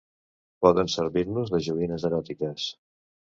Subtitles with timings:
[0.65, 2.67] Poden servir-nos de joguines eròtiques.